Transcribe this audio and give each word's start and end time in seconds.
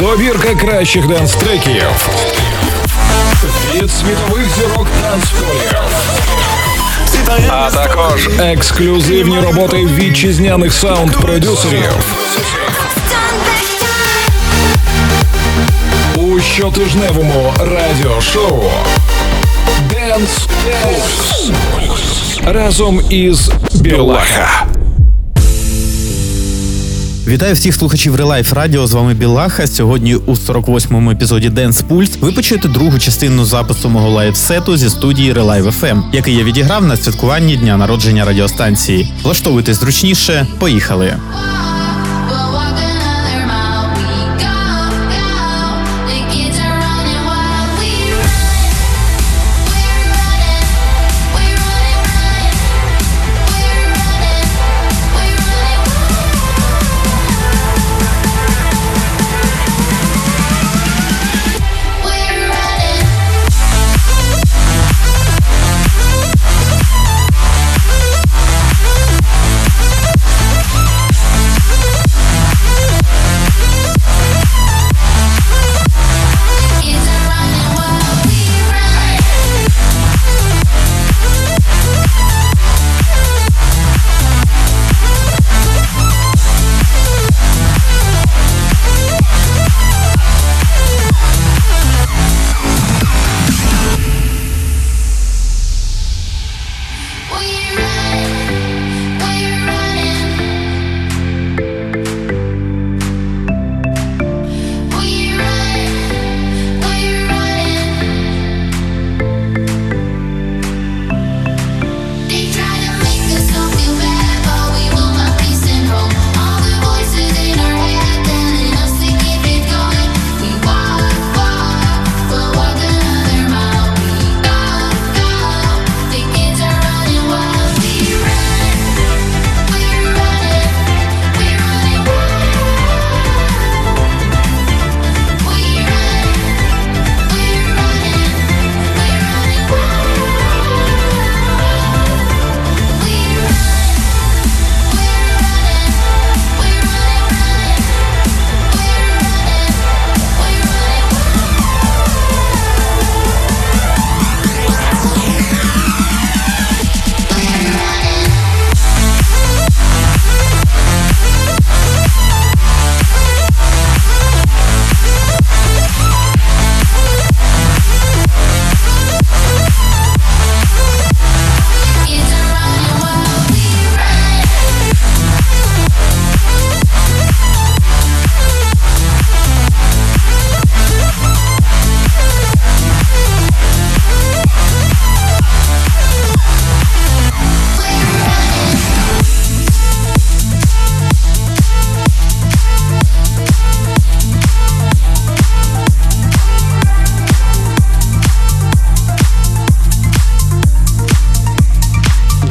Добірка 0.00 0.54
кращих 0.54 1.06
денс-треків 1.06 1.82
від 3.74 3.90
світових 3.90 4.48
зірок 4.56 4.86
танцполів. 5.02 5.74
А 7.48 7.70
також 7.70 8.28
ексклюзивні 8.38 9.40
роботи 9.40 9.76
вітчизняних 9.76 10.72
саунд-продюсерів. 10.72 11.92
У 16.16 16.40
щотижневому 16.40 17.54
радіошоу 17.58 18.62
Dance 19.90 20.48
Pulse 20.82 21.52
разом 22.52 23.00
із 23.10 23.50
Білаха. 23.74 24.66
Вітаю 27.26 27.54
всіх 27.54 27.74
слухачів 27.74 28.14
Relive 28.14 28.52
Radio. 28.52 28.86
З 28.86 28.92
вами 28.92 29.14
Білаха. 29.14 29.66
Сьогодні 29.66 30.14
у 30.14 30.32
48-му 30.32 31.10
епізоді 31.10 31.50
Dance 31.50 31.88
Pulse 31.88 32.20
ви 32.20 32.32
почуєте 32.32 32.68
другу 32.68 32.98
частину 32.98 33.44
запису 33.44 33.88
мого 33.88 34.10
лайв-сету 34.10 34.76
зі 34.76 34.90
студії 34.90 35.32
Relive 35.32 35.66
FM, 35.66 36.02
який 36.12 36.34
я 36.36 36.44
відіграв 36.44 36.84
на 36.84 36.96
святкуванні 36.96 37.56
дня 37.56 37.76
народження 37.76 38.24
радіостанції. 38.24 39.12
Влаштовуйтесь 39.22 39.80
зручніше. 39.80 40.46
Поїхали. 40.58 41.16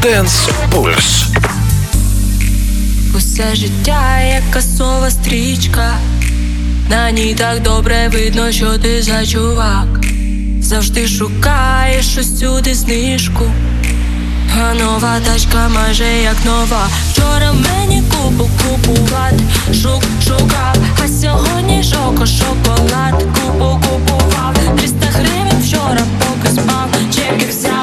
Dance 0.09 0.49
Pulse. 0.71 1.25
Усе 3.15 3.55
життя, 3.55 4.19
як 4.21 4.51
касова 4.51 5.09
стрічка, 5.11 5.93
на 6.89 7.11
ній 7.11 7.35
так 7.37 7.61
добре 7.61 8.09
видно, 8.13 8.51
що 8.51 8.77
ти 8.77 9.01
за 9.01 9.25
чувак. 9.25 9.87
Завжди 10.61 11.07
шукаєш 11.07 12.17
усюди 12.17 12.75
знижку, 12.75 13.45
а 14.59 14.73
нова 14.73 15.19
тачка 15.25 15.69
майже 15.69 16.05
як 16.23 16.45
нова. 16.45 16.87
Вчора 17.11 17.53
мені 17.53 18.03
купу 18.11 18.49
купувати, 18.63 19.43
шук 19.73 20.03
шукав, 20.23 20.75
а 21.03 21.07
сьогодні 21.07 21.83
шоко 21.83 22.25
шоколад, 22.25 23.23
купу 23.33 23.81
купував, 23.87 24.55
300 24.77 25.05
гривень 25.05 25.63
вчора 25.63 26.01
поки 26.19 26.53
спав, 26.53 26.89
чеки 27.15 27.45
взяла 27.49 27.78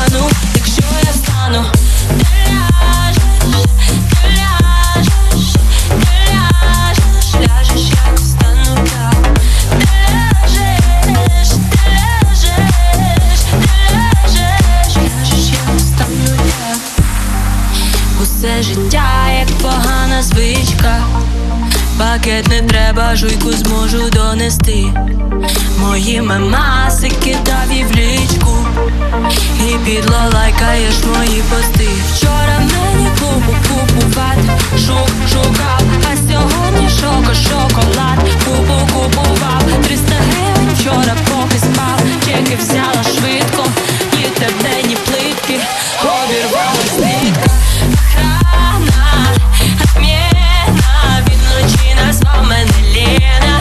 I 0.00 0.08
know. 0.10 0.57
Пакет 22.28 22.48
не 22.48 22.60
треба, 22.68 23.16
жуйку 23.16 23.52
зможу 23.52 24.10
донести. 24.10 24.92
Мої 25.78 26.20
мемаси 26.20 27.10
кидав 27.24 27.70
і 27.72 27.84
в 27.84 27.90
лічку. 27.96 28.56
І 29.68 29.78
підло 29.84 30.18
лайкаєш 30.34 30.94
мої 31.04 31.42
пости. 31.50 31.88
Вчора 32.12 32.58
мені 32.58 33.08
купу 33.20 33.52
купувати, 33.68 34.60
шук 34.86 35.10
шукав, 35.32 35.82
а 36.12 36.16
сьогодні 36.16 36.90
шоко 37.00 37.34
шоколад. 37.34 38.18
Купу 38.44 38.94
купував, 38.94 39.62
300 39.84 40.14
гривень 40.14 40.74
вчора 40.74 41.16
поки 41.30 41.58
спав. 41.58 42.00
Чеки 42.26 42.58
взяла 42.60 43.04
швидко, 43.04 43.64
ні 44.12 44.24
тебе, 44.38 44.88
ні 44.88 44.96
плитки, 45.06 45.60
обірвалась 46.02 47.17
and 53.20 53.44
I 53.44 53.57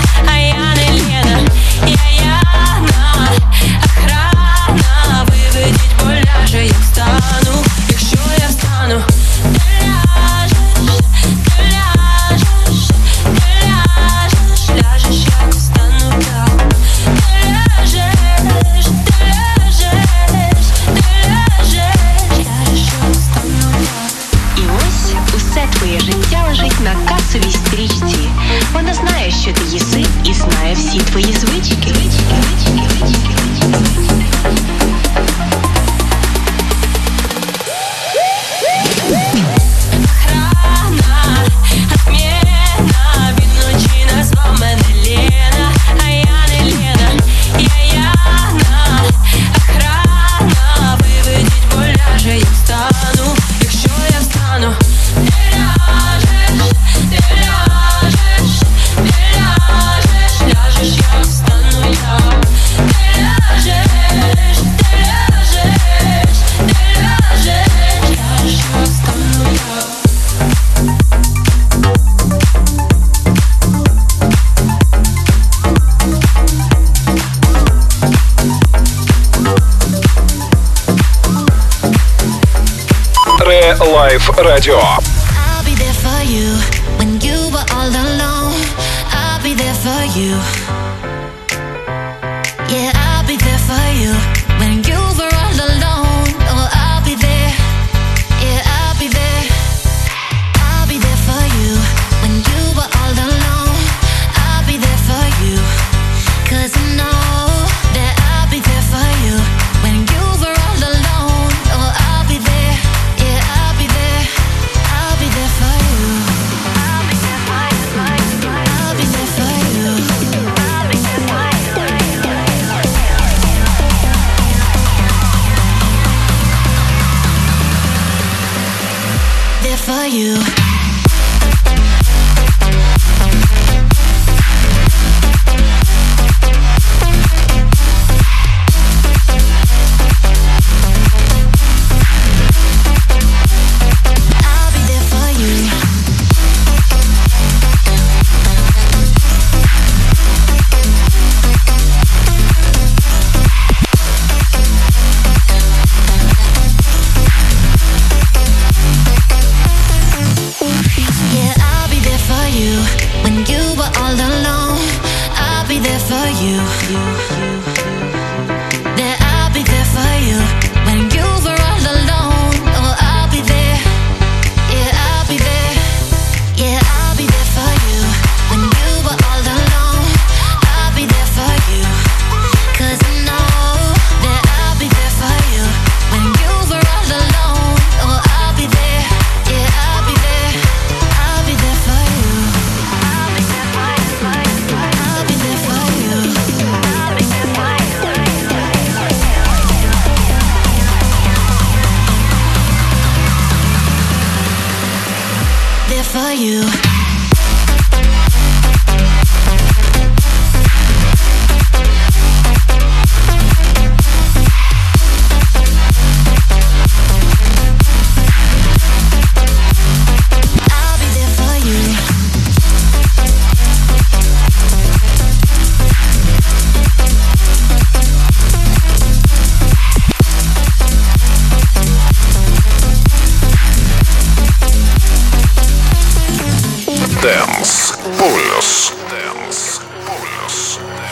you. 130.07 130.66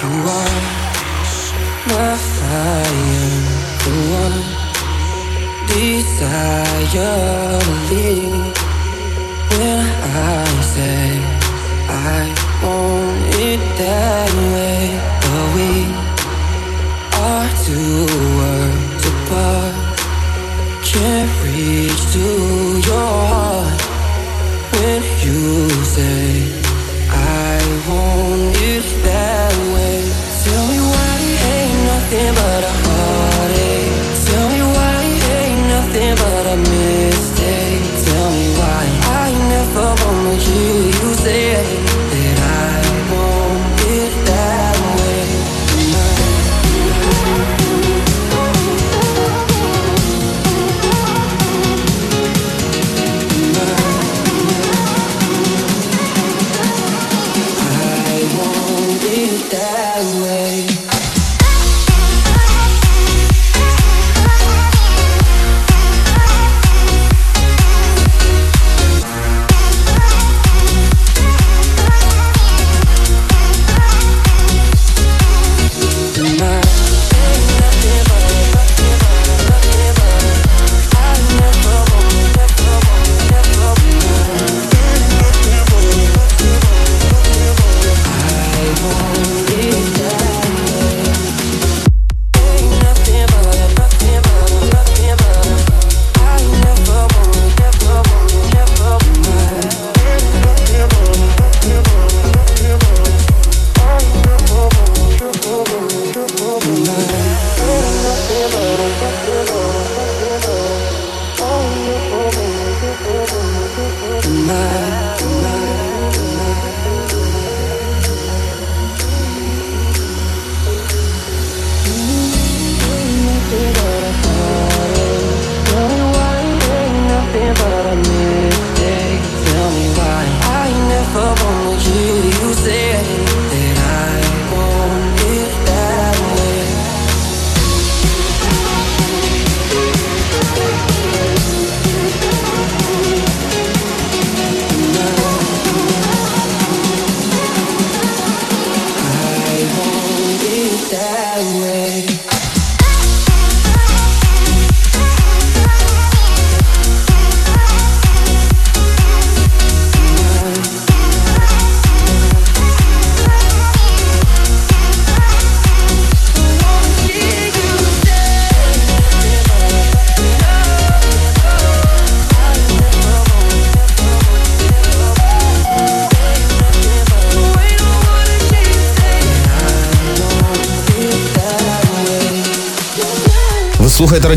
You 0.01 0.11
are 0.39 0.61
my 1.87 2.17
fire. 2.17 3.15
When 9.57 9.79
I 9.79 10.45
say 10.73 11.07
I 11.87 12.33
want 12.61 13.35
it 13.35 13.61
that. 13.77 14.24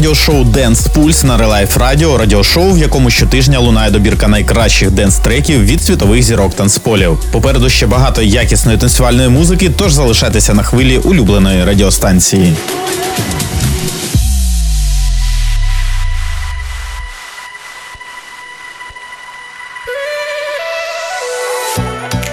Радіошоу 0.09 0.45
Dance 0.45 0.93
Pulse 0.95 1.25
на 1.25 1.39
Relife 1.39 1.79
Radio, 1.79 2.17
радіошоу, 2.17 2.73
в 2.73 2.79
якому 2.79 3.11
щотижня 3.11 3.59
лунає 3.59 3.91
добірка 3.91 4.29
найкращих 4.29 4.91
денс-треків 4.91 5.65
від 5.65 5.83
світових 5.83 6.23
зірок 6.23 6.55
танцполів. 6.55 7.19
Попереду 7.33 7.69
ще 7.69 7.87
багато 7.87 8.23
якісної 8.23 8.79
танцювальної 8.79 9.29
музики, 9.29 9.71
тож 9.77 9.93
залишайтеся 9.93 10.55
на 10.55 10.63
хвилі 10.63 10.99
улюбленої 10.99 11.65
радіостанції. 11.65 12.53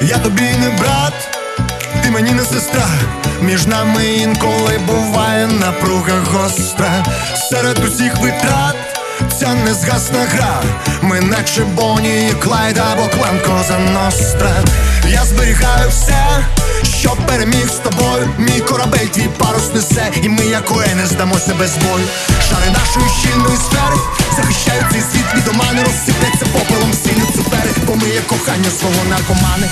Я 0.02 0.18
тобі 0.18 0.42
не 0.42 0.70
брат, 0.80 1.35
сестра. 2.54 2.88
Між 3.42 3.66
нами 3.66 4.06
інколи 4.06 4.80
буває 4.88 5.48
напруга 5.48 6.20
гостра. 6.32 7.06
Серед 7.50 7.80
усіх 7.80 8.18
витрат 8.18 8.76
ця 9.40 9.54
незгасна 9.54 10.20
гра. 10.20 10.62
Ми 11.02 11.20
наче 11.22 11.62
Боні 11.62 12.30
і 12.30 12.34
Клайд 12.34 12.78
або 12.78 13.08
клан 13.08 13.40
Коза 13.40 13.80
Ностра. 13.80 14.52
Я 15.10 15.24
зберігаю 15.26 15.90
все, 15.90 16.26
що 17.00 17.18
переміг 17.28 17.68
з 17.68 17.78
тобою. 17.78 18.30
Мій 18.38 18.60
корабель, 18.60 19.08
твій 19.12 19.30
парус 19.38 19.74
несе, 19.74 20.12
і 20.24 20.30
ми, 20.30 20.46
як 20.46 20.72
не 20.96 21.08
здамося 21.08 21.54
без 21.60 21.78
бою. 21.78 22.06
Шари 22.50 22.70
нашої 22.72 23.10
щільної 23.20 23.58
сфери 23.58 23.98
захищають 24.36 24.86
цей 24.92 25.02
світ 25.02 25.26
від 25.36 25.48
омани, 25.48 25.84
розсипляться 25.84 26.46
попелом 26.46 26.92
всі 26.92 27.10
люцифери, 27.10 27.70
бо 27.88 27.96
ми 27.96 28.10
є 28.10 28.22
кохання 28.22 28.70
свого 28.80 29.04
наркомани. 29.10 29.68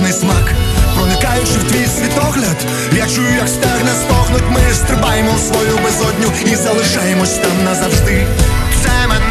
Нескінченно 0.00 0.12
смак. 0.12 0.54
Проникаючи 0.94 1.58
в 1.58 1.70
твій 1.70 1.86
світогляд, 1.86 2.56
я 2.92 3.06
чую, 3.06 3.34
як 3.36 3.48
стегна 3.48 3.94
стогнуть, 3.94 4.50
ми 4.50 4.74
стрибаємо 4.74 5.32
в 5.32 5.40
свою 5.40 5.78
безодню 5.84 6.52
і 6.52 6.56
залишаємось 6.56 7.34
там 7.34 7.64
назавжди. 7.64 8.26
Це 8.82 9.08
мене 9.08 9.25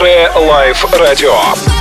Ре-лайф 0.00 0.84
радіо. 1.00 1.34
Лапаю 1.34 1.75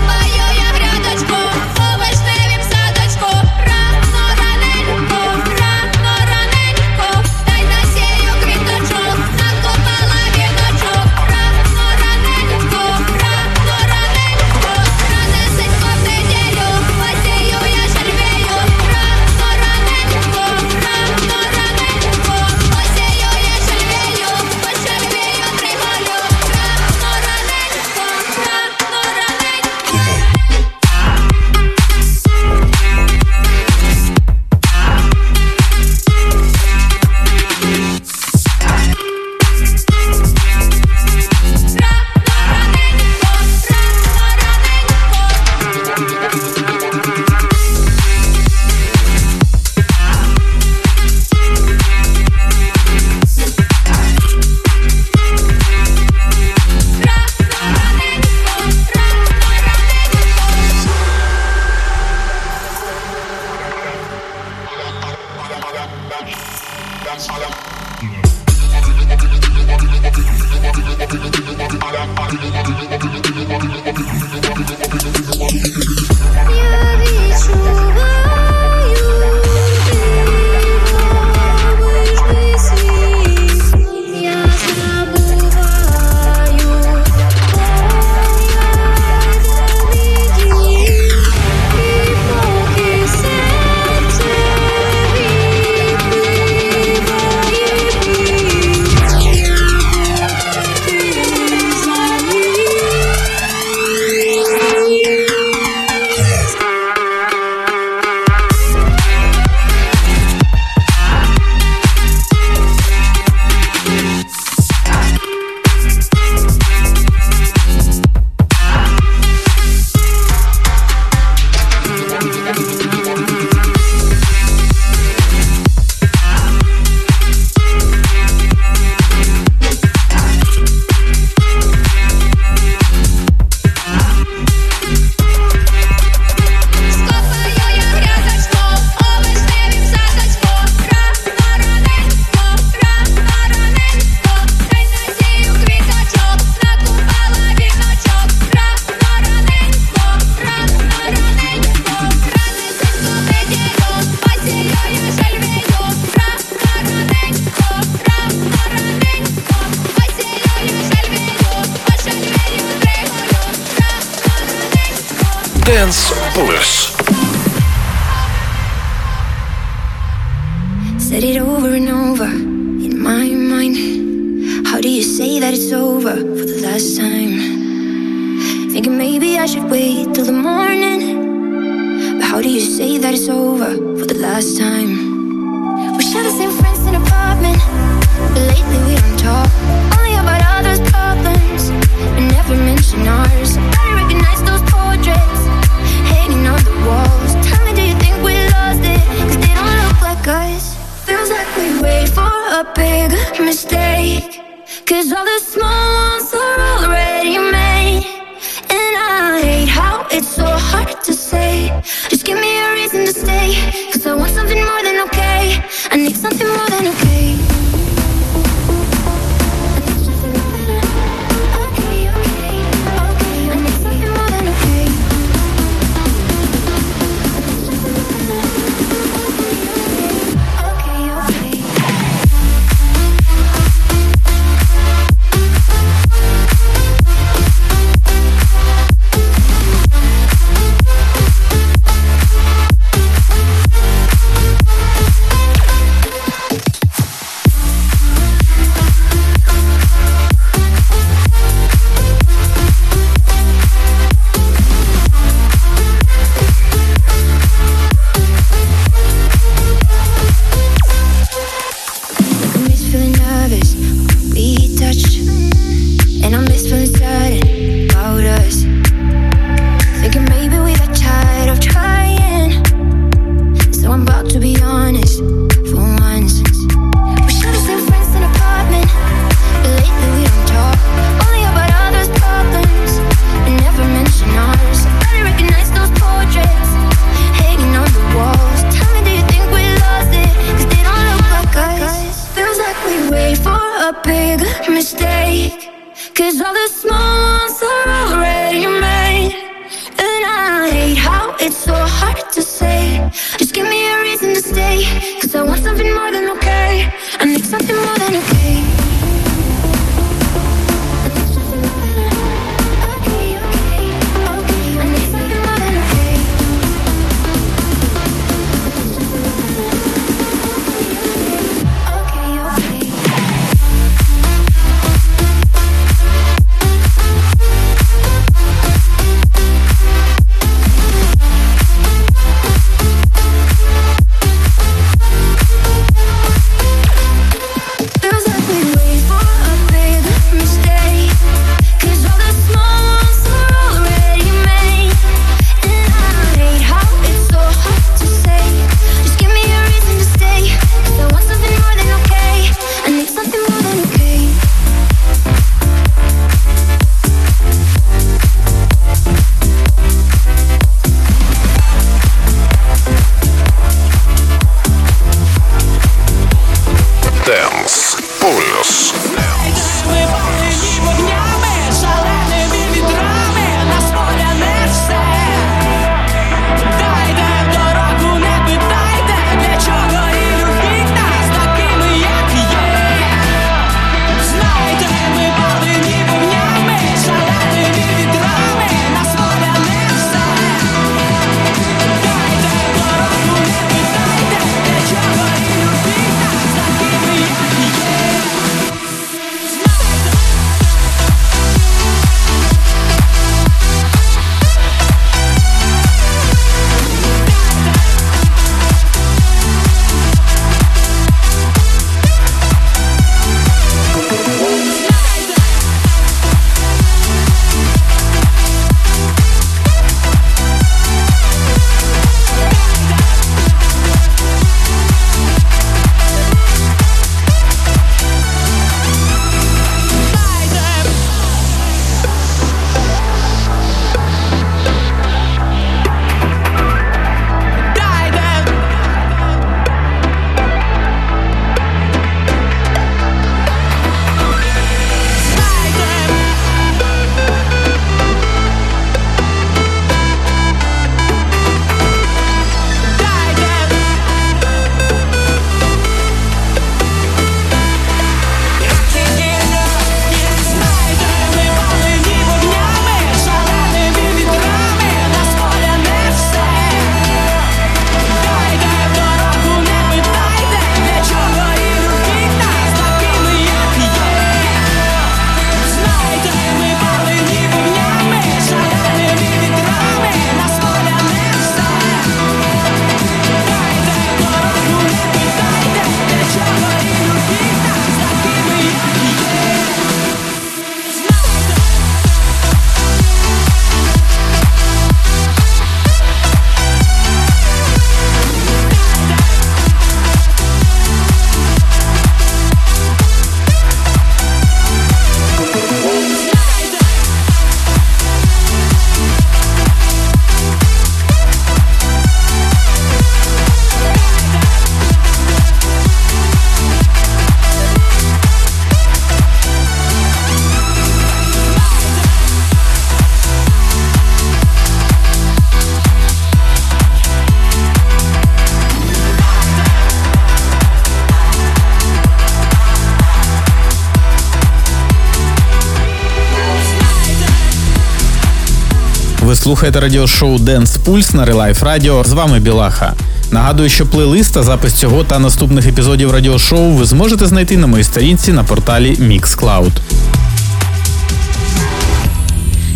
Ви 539.25 539.35
слухаєте 539.35 539.79
радіошоу 539.79 540.38
Dance 540.38 540.79
Pulse 540.85 541.16
на 541.16 541.25
Relive 541.25 541.64
Radio. 541.64 542.03
З 542.03 542.14
вами 542.14 542.40
Білаха. 542.40 542.94
Нагадую, 543.31 543.70
що 543.70 543.85
плейлист 543.85 544.32
та 544.32 544.44
запис 544.44 544.74
цього 544.74 545.03
та 545.03 545.20
наступних 545.20 545.68
епізодів 545.68 546.11
радіошоу 546.11 546.72
ви 546.72 546.85
зможете 546.85 547.27
знайти 547.27 547.57
на 547.57 547.68
моїй 547.68 547.83
сторінці 547.83 548.33
на 548.33 548.44
порталі 548.44 548.96
Mixcloud. 548.96 549.72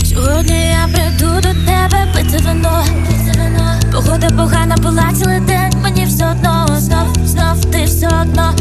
Сьогодні 0.05 0.59
я 0.59 0.87
прийду 0.93 1.35
до 1.35 1.49
тебе, 1.71 2.07
пити 2.15 2.43
вино. 2.45 2.83
Погода 3.91 4.29
погана 4.29 4.75
була 4.77 5.09
цілий 5.17 5.39
день. 5.39 5.73
Мені 5.83 6.05
все 6.05 6.31
одно 6.31 6.67
знов, 6.79 7.07
знов 7.25 7.65
ти 7.65 7.83
все 7.85 8.07
одно. 8.21 8.53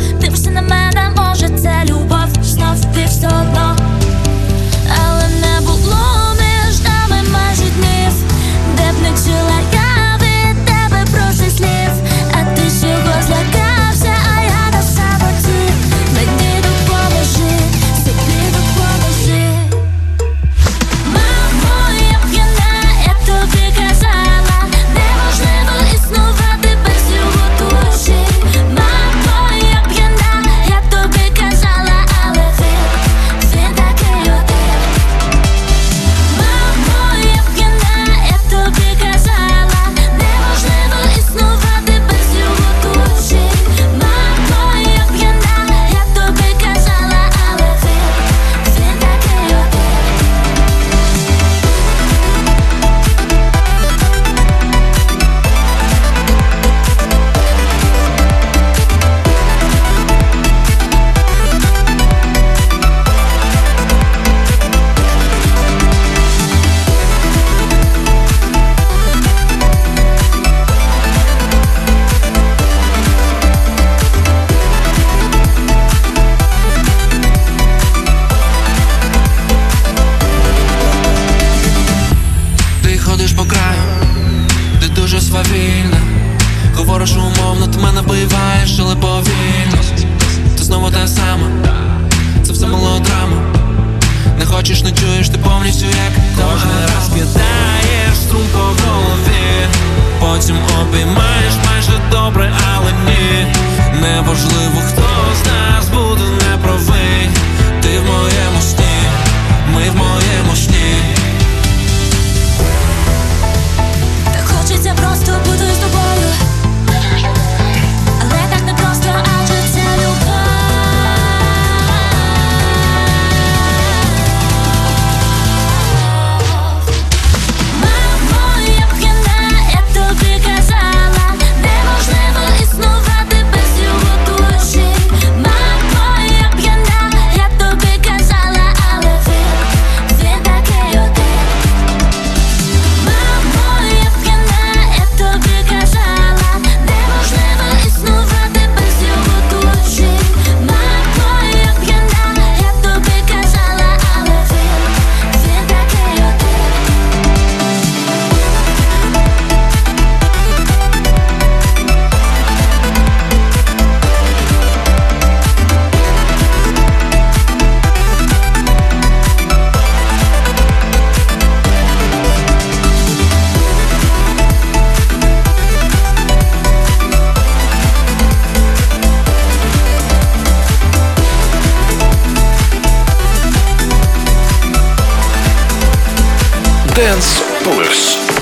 Dance 186.98 187.40
Pulse. 187.62 188.38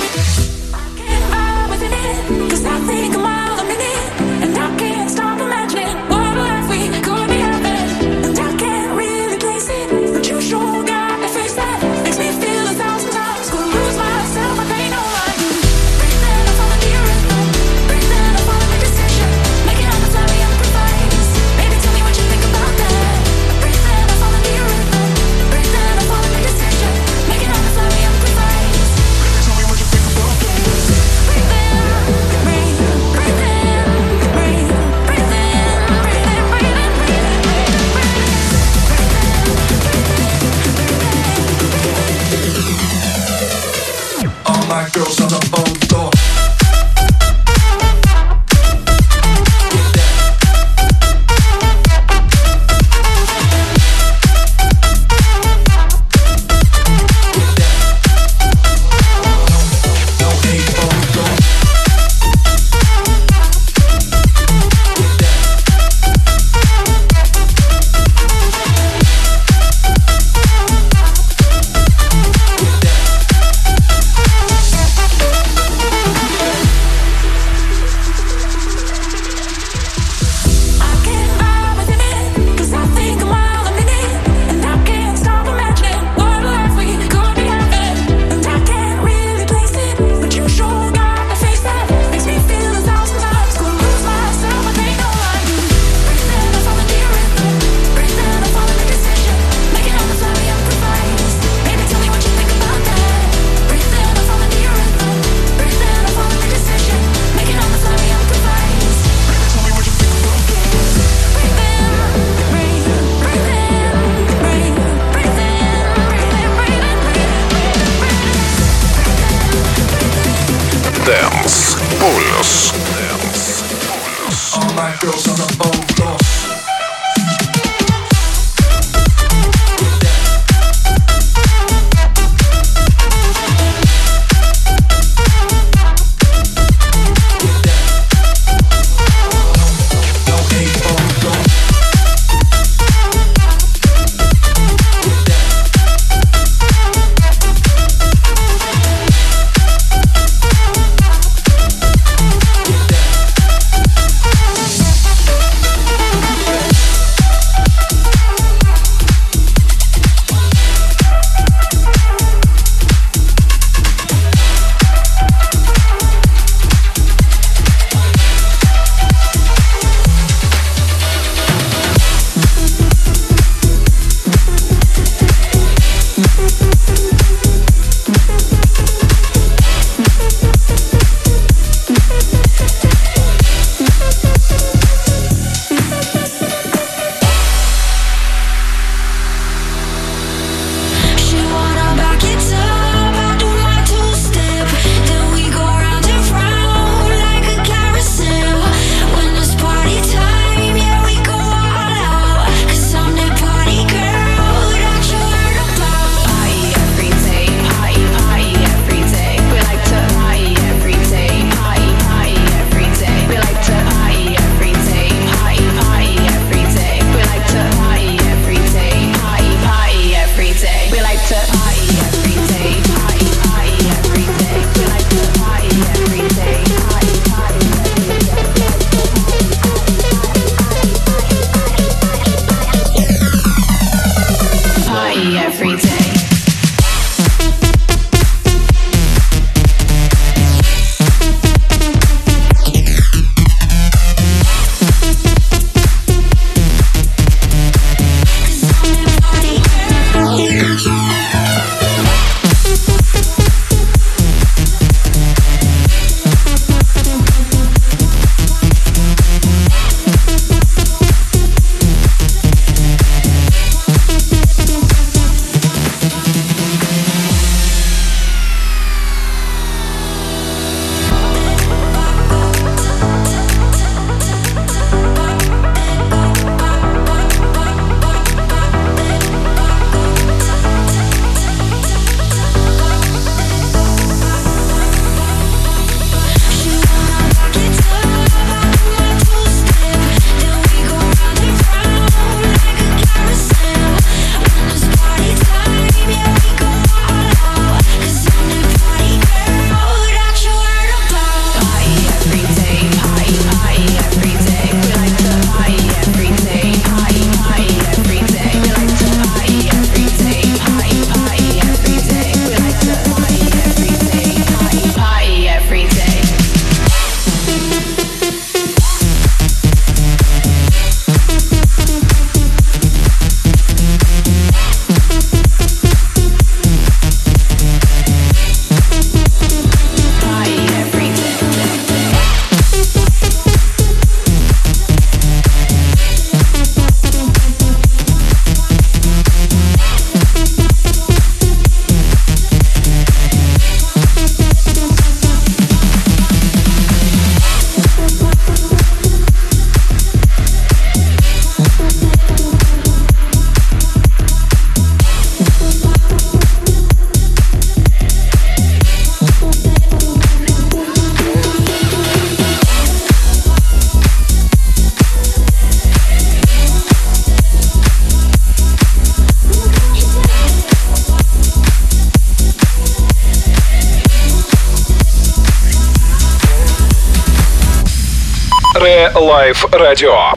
Релайф 379.16 379.66
Радіо. 379.72 380.35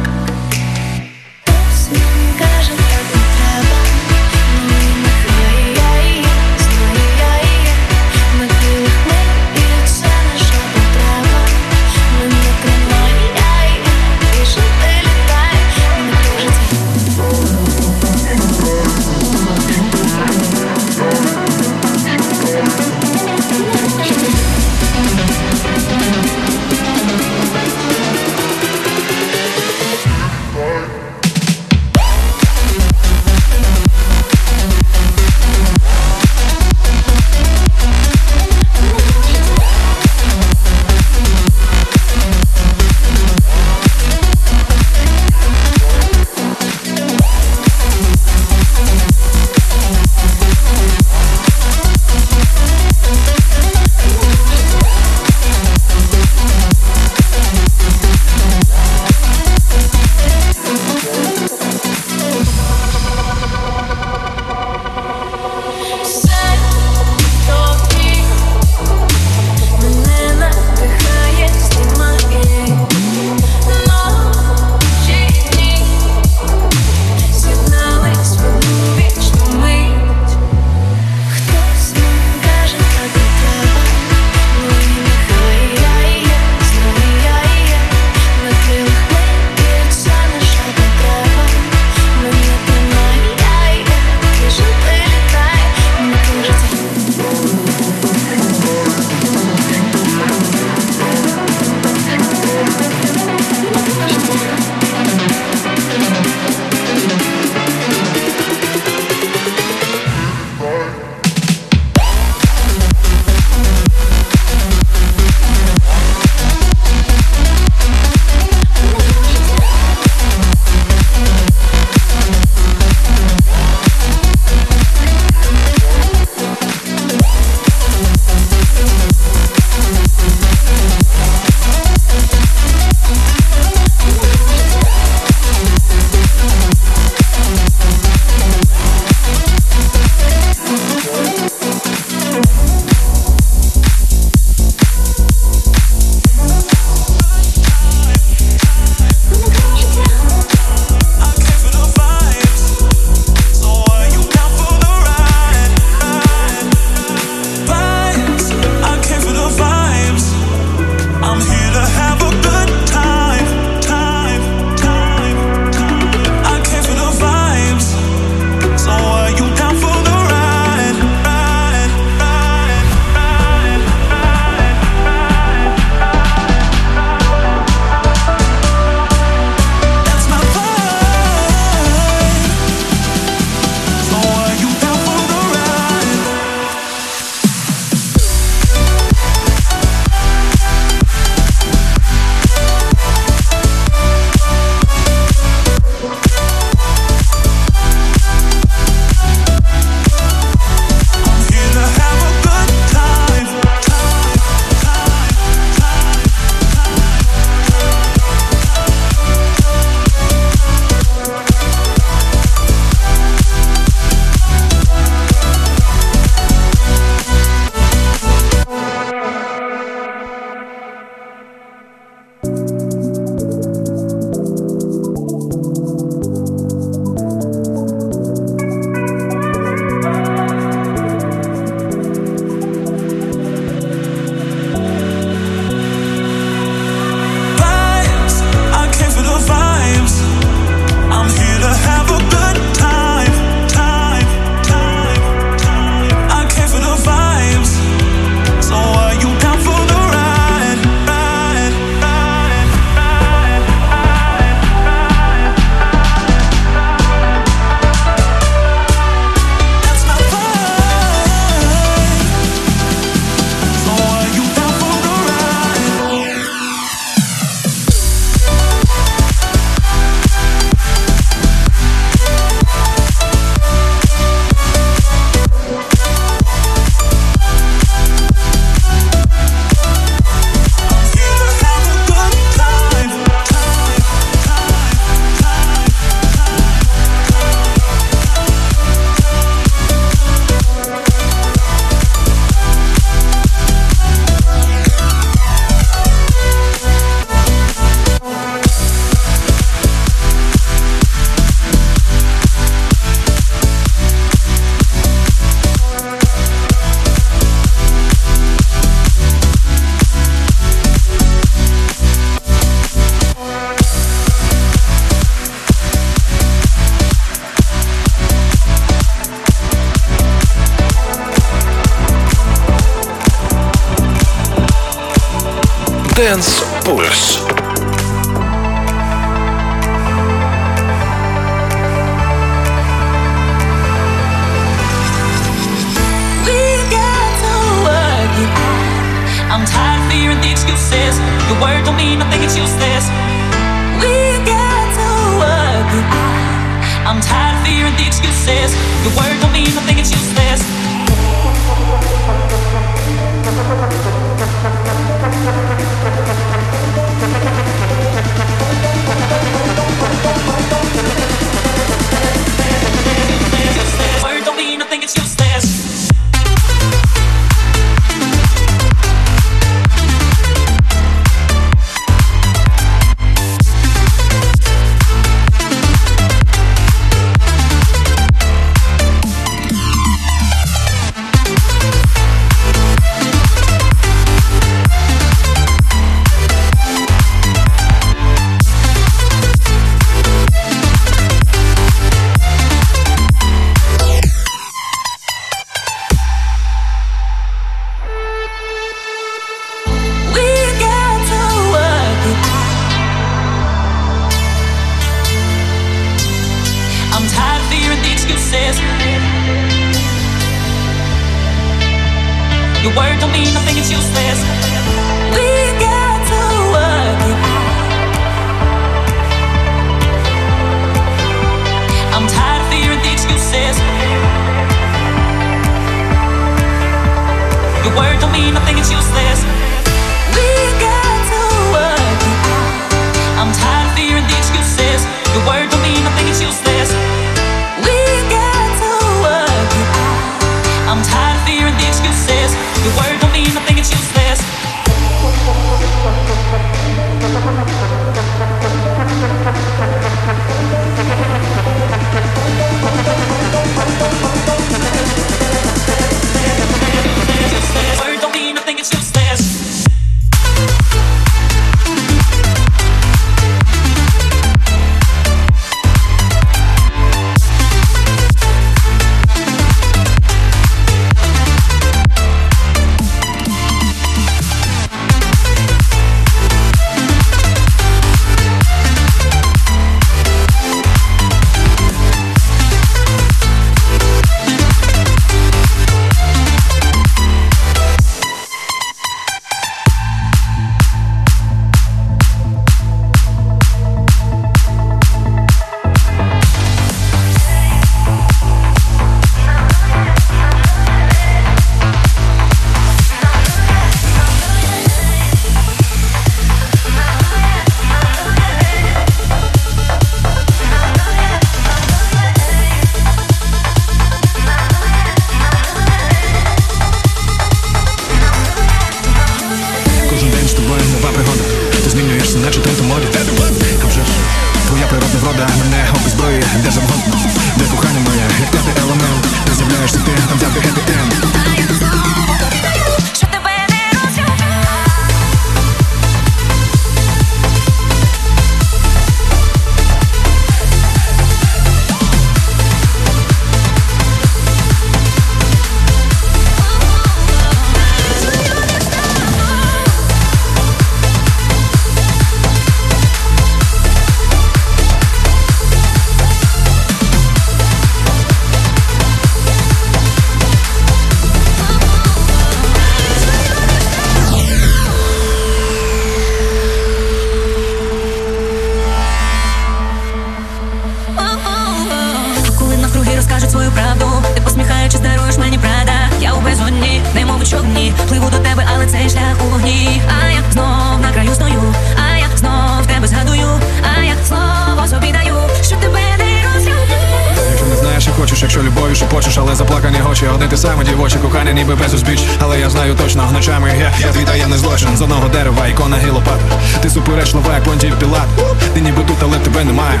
Кожного 595.22 595.38
дерева 595.38 595.66
ікона 595.68 595.96
гілопата 595.96 596.60
Ти 596.80 596.90
супереш 596.90 597.34
лова, 597.34 597.54
як 597.54 597.64
понтів 597.64 597.98
пілат. 597.98 598.26
Ти 598.74 598.80
ніби 598.80 599.04
тут, 599.04 599.16
але 599.22 599.38
тебе 599.38 599.64
немає. 599.64 600.00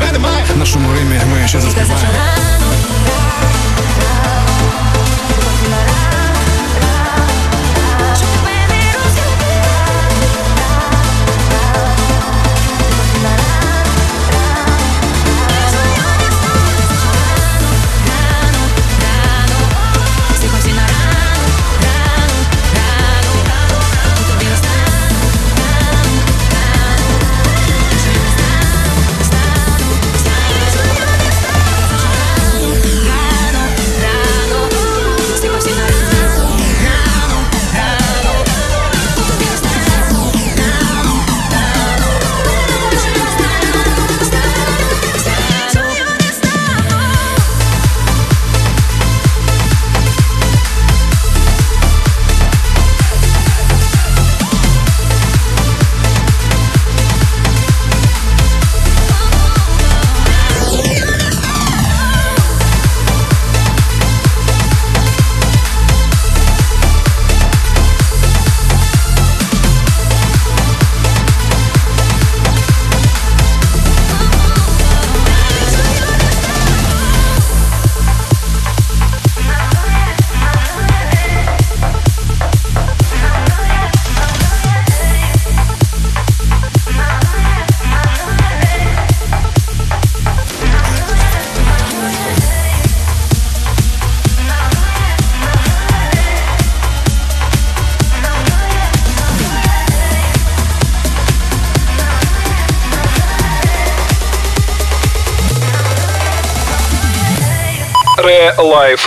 На 0.58 0.66
шуму 0.66 0.88
римі 0.92 1.20
ми 1.32 1.48
ще 1.48 1.60
заспіваємо. 1.60 2.51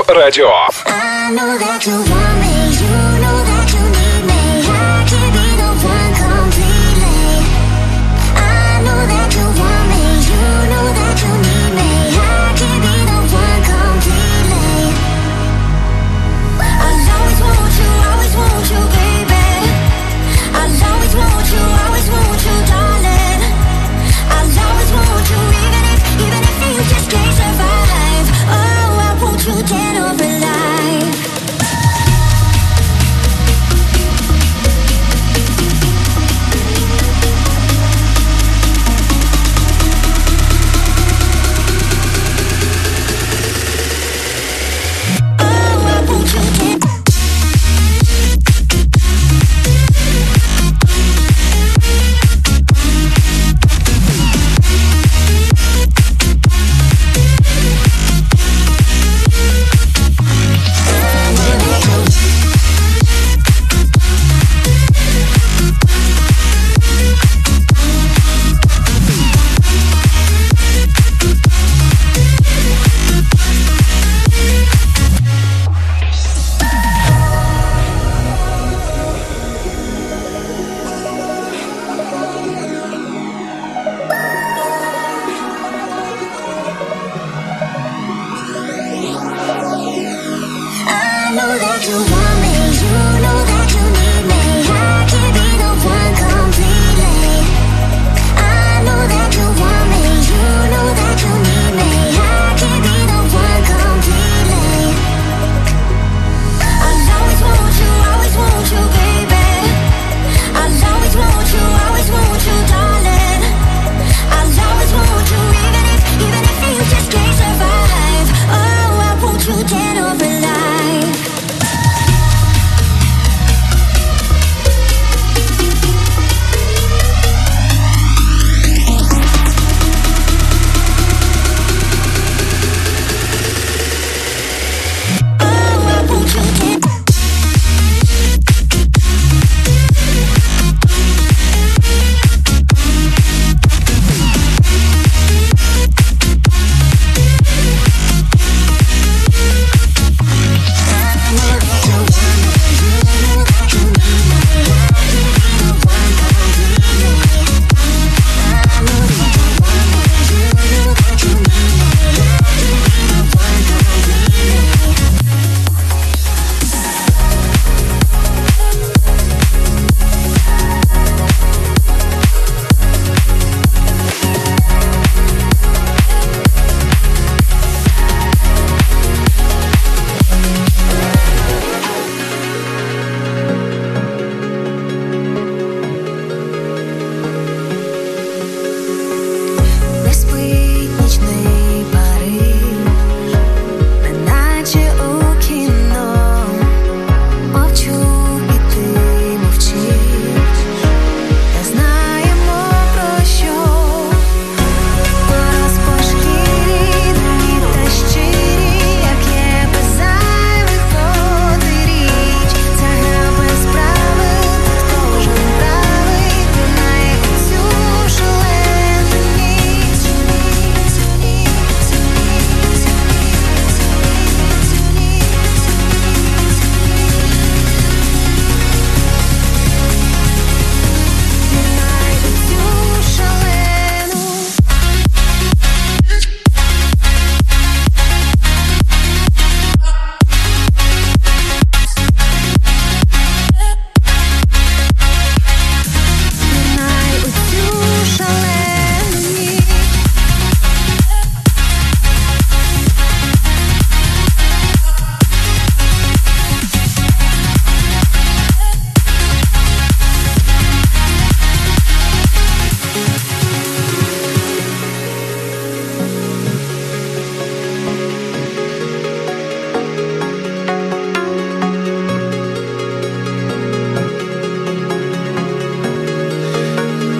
радио. 0.07 0.47
I 0.85 1.31
know 1.33 1.53
you 1.53 1.59
want 1.61 2.24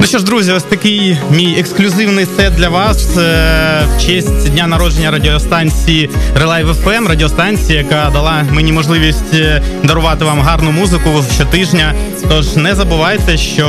Ну 0.06 0.10
що 0.10 0.18
ж, 0.18 0.26
друзі, 0.26 0.51
ось 0.51 0.64
такий 0.64 1.18
мій 1.32 1.56
ексклюзивний 1.60 2.26
сет 2.38 2.56
для 2.56 2.70
вас 2.70 3.18
е, 3.18 3.88
в 3.97 4.01
честь 4.06 4.49
дня 4.49 4.68
народження 4.68 5.12
радіостанції 5.12 6.10
Relive 6.36 6.69
FM, 6.70 7.08
радіостанція, 7.08 7.80
яка 7.80 8.10
дала 8.14 8.45
мені 8.51 8.72
можливість 8.72 9.34
е, 9.34 9.64
дарувати 9.84 10.26
вам 10.26 10.39
гарну 10.39 10.72
музику 10.72 11.24
щотижня. 11.36 11.93
Тож 12.30 12.56
не 12.56 12.76
забувайте, 12.76 13.38
що 13.38 13.68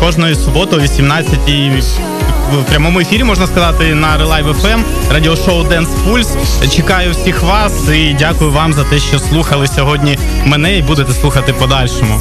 кожної 0.00 0.34
суботи 0.34 0.76
о 0.76 0.80
18 0.80 1.38
в 2.52 2.64
прямому 2.68 3.00
ефірі 3.00 3.24
можна 3.24 3.46
сказати 3.46 3.94
на 3.94 4.18
Relive 4.18 4.54
FM, 4.54 4.82
радіошоу 5.12 5.62
Dance 5.62 5.88
Pulse. 6.06 6.76
Чекаю 6.76 7.12
всіх 7.12 7.42
вас 7.42 7.88
і 7.88 8.16
дякую 8.18 8.50
вам 8.50 8.72
за 8.72 8.84
те, 8.84 8.98
що 8.98 9.18
слухали 9.18 9.66
сьогодні 9.66 10.18
мене 10.44 10.76
і 10.76 10.82
будете 10.82 11.12
слухати 11.12 11.52
подальшому. 11.52 12.20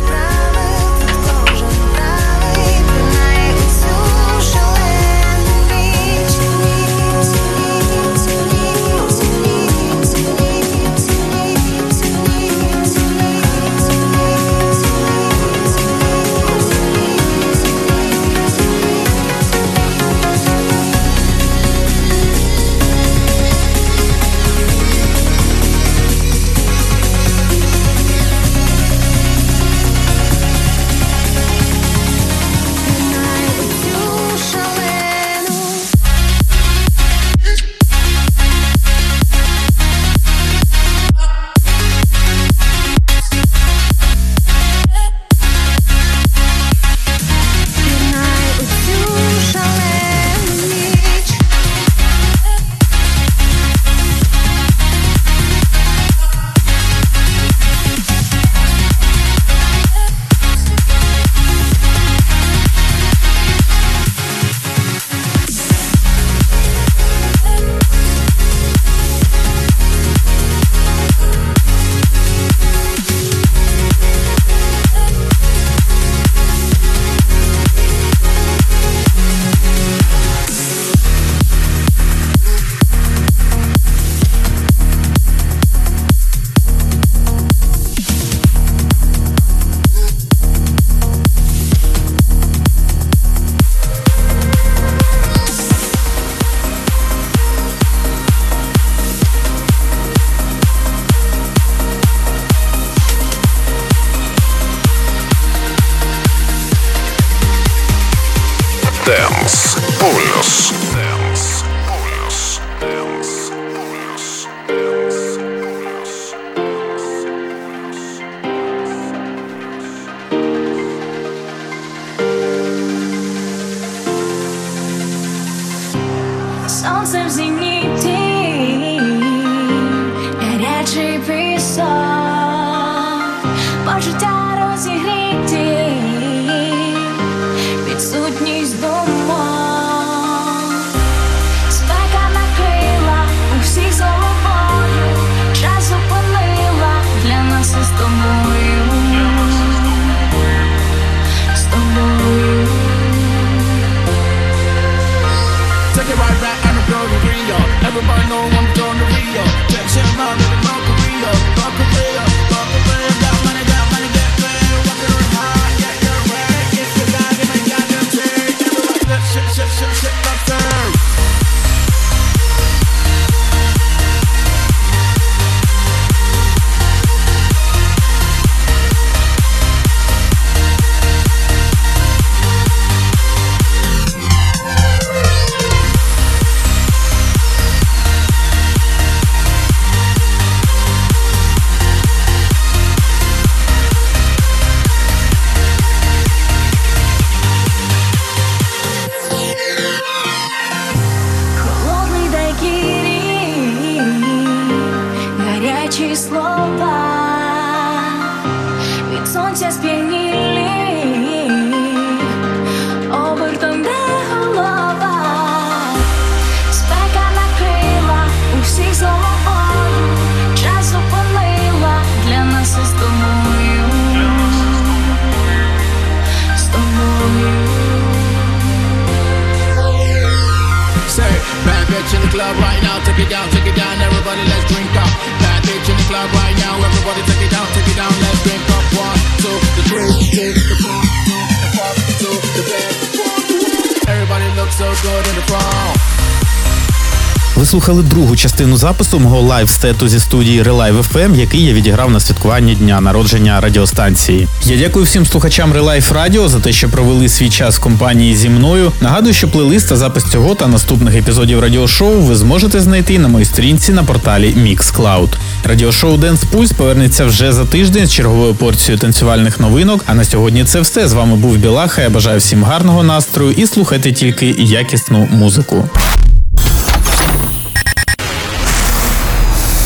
Ви 247.90 247.96
слухали 247.96 248.10
другу 248.10 248.36
частину 248.36 248.78
запису 248.78 249.20
мого 249.20 249.42
лайв-сету 249.42 250.08
зі 250.08 250.20
студії 250.20 250.64
Relive 250.64 251.04
FM, 251.14 251.36
який 251.36 251.66
я 251.66 251.74
відіграв 251.74 252.12
на 252.12 252.20
святкуванні 252.20 252.76
дня 252.76 253.02
народження 253.02 253.62
радіостанції. 253.62 254.48
Я 254.66 254.78
дякую 254.78 255.06
всім 255.06 255.26
слухачам 255.26 255.74
Relive 255.74 256.14
Radio 256.14 256.48
за 256.48 256.60
те, 256.60 256.72
що 256.72 256.90
провели 256.90 257.30
свій 257.30 257.50
час 257.50 257.78
в 257.78 257.80
компанії 257.80 258.36
зі 258.36 258.50
мною. 258.50 258.92
Нагадую, 259.02 259.34
що 259.34 259.48
плейлист 259.48 259.90
та 259.90 259.96
запис 259.96 260.24
цього 260.24 260.56
та 260.56 260.68
наступних 260.68 261.16
епізодів 261.16 261.60
радіошоу 261.60 262.22
ви 262.22 262.36
зможете 262.36 262.80
знайти 262.80 263.20
на 263.20 263.28
моїй 263.28 263.46
сторінці 263.46 263.94
на 263.94 264.04
порталі 264.04 264.54
Mixcloud. 264.58 265.30
Радіошоу 265.64 266.18
Dance 266.18 266.44
Pulse 266.54 266.74
повернеться 266.74 267.26
вже 267.26 267.54
за 267.54 267.66
тиждень 267.66 268.06
з 268.06 268.14
черговою 268.14 268.56
порцією 268.56 269.00
танцювальних 269.00 269.60
новинок. 269.60 270.04
А 270.06 270.14
на 270.14 270.24
сьогодні 270.24 270.64
це 270.64 270.82
все. 270.82 271.08
З 271.08 271.14
вами 271.14 271.36
був 271.36 271.58
Білаха. 271.58 272.02
Я 272.02 272.10
бажаю 272.10 272.40
всім 272.40 272.64
гарного 272.64 273.04
настрою 273.04 273.52
і 273.52 273.68
слухайте 273.68 274.12
тільки 274.12 274.56
якісну 274.58 275.28
музику. 275.32 275.90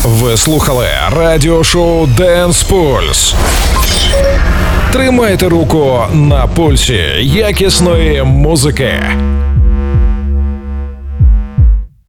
Ви 0.04 0.36
слухали 0.36 0.88
радіошоу 1.16 2.06
Dance 2.06 2.68
Pulse. 2.70 3.34
Тримайте 4.92 5.48
руку 5.48 6.00
на 6.12 6.46
пульсі 6.46 7.00
якісної 7.20 8.22
музики. 8.22 8.92